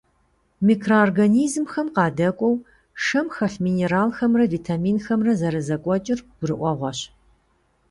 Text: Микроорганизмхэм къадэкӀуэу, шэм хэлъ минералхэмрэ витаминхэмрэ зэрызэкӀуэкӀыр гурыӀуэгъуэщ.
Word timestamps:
Микроорганизмхэм 0.67 1.87
къадэкӀуэу, 1.95 2.55
шэм 3.03 3.27
хэлъ 3.35 3.55
минералхэмрэ 3.65 4.45
витаминхэмрэ 4.53 5.33
зэрызэкӀуэкӀыр 5.39 6.19
гурыӀуэгъуэщ. 6.37 6.99